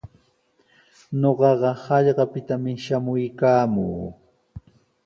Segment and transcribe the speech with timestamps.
[1.19, 4.01] Ñuqaqa hallqapitami shamuykaamuu.